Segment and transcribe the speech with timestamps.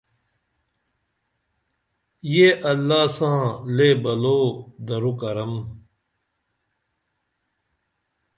[2.33, 3.41] یہ اللہ ساں
[3.75, 4.39] لے بلو
[4.85, 5.53] درو کرم